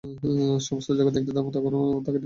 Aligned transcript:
সমগ্র 0.59 0.89
জগতে 0.99 1.17
একটি 1.19 1.31
ধর্ম 1.31 1.47
কখনও 1.55 1.81
থাকিতে 1.97 1.99
পারে 1.99 2.15
না। 2.15 2.19